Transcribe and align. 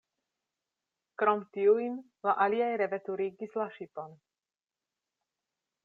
Krom 1.23 1.43
tiujn, 1.57 1.99
la 2.29 2.35
aliaj 2.47 2.71
reveturigis 2.83 3.57
la 3.63 3.69
ŝipon. 3.79 4.19